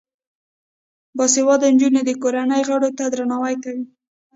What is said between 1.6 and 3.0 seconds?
نجونې د کورنۍ غړو